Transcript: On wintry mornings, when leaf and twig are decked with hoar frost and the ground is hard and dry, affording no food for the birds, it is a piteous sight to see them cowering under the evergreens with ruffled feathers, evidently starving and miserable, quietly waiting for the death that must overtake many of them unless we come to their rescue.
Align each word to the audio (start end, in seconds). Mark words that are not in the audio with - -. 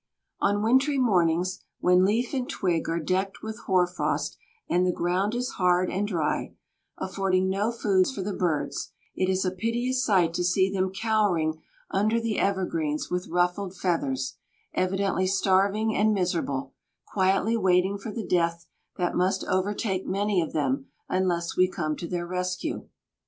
On 0.39 0.63
wintry 0.63 0.97
mornings, 0.97 1.59
when 1.79 2.03
leaf 2.03 2.33
and 2.33 2.49
twig 2.49 2.89
are 2.89 2.99
decked 2.99 3.43
with 3.43 3.59
hoar 3.67 3.85
frost 3.85 4.35
and 4.67 4.83
the 4.83 4.91
ground 4.91 5.35
is 5.35 5.49
hard 5.61 5.91
and 5.91 6.07
dry, 6.07 6.55
affording 6.97 7.51
no 7.51 7.71
food 7.71 8.07
for 8.07 8.23
the 8.23 8.33
birds, 8.33 8.93
it 9.13 9.29
is 9.29 9.45
a 9.45 9.51
piteous 9.51 10.03
sight 10.03 10.33
to 10.33 10.43
see 10.43 10.73
them 10.73 10.91
cowering 10.91 11.61
under 11.91 12.19
the 12.19 12.39
evergreens 12.39 13.11
with 13.11 13.27
ruffled 13.27 13.77
feathers, 13.77 14.37
evidently 14.73 15.27
starving 15.27 15.95
and 15.95 16.15
miserable, 16.15 16.73
quietly 17.05 17.55
waiting 17.55 17.99
for 17.99 18.11
the 18.11 18.25
death 18.25 18.65
that 18.97 19.13
must 19.13 19.45
overtake 19.47 20.07
many 20.07 20.41
of 20.41 20.51
them 20.51 20.87
unless 21.09 21.55
we 21.55 21.69
come 21.69 21.95
to 21.95 22.07
their 22.07 22.25
rescue. 22.25 22.87